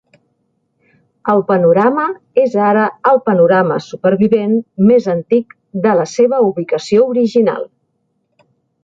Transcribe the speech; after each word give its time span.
El 1.33 1.41
panorama 1.49 2.05
és 2.43 2.55
ara 2.67 2.85
el 3.11 3.21
panorama 3.27 3.77
supervivent 3.89 4.55
més 4.93 5.11
antic 5.13 5.55
de 5.85 5.93
la 6.01 6.07
seva 6.15 6.41
ubicació 6.47 7.05
original. 7.13 7.61